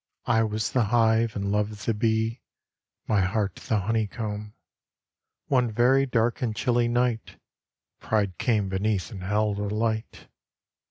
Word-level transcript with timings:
I 0.25 0.41
was 0.41 0.71
the 0.71 0.85
hive 0.85 1.35
and 1.35 1.51
Love 1.51 1.85
the 1.85 1.93
bee, 1.93 2.41
My 3.05 3.21
heart 3.21 3.57
the 3.57 3.81
honey 3.81 4.07
comb. 4.07 4.55
One 5.45 5.71
very 5.71 6.07
dark 6.07 6.41
and 6.41 6.55
chilly 6.55 6.87
night 6.87 7.37
Pride 7.99 8.39
came 8.39 8.67
beneath 8.67 9.11
and 9.11 9.21
held 9.21 9.59
a 9.59 9.67
light. 9.67 10.27